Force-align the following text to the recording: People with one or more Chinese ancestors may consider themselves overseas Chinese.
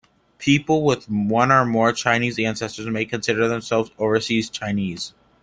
People 0.39 0.83
with 0.83 1.07
one 1.11 1.51
or 1.51 1.63
more 1.63 1.93
Chinese 1.93 2.39
ancestors 2.39 2.87
may 2.87 3.05
consider 3.05 3.47
themselves 3.47 3.91
overseas 3.99 4.49
Chinese. 4.49 5.13